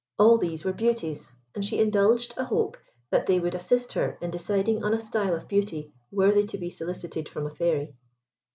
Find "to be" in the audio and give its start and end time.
6.47-6.71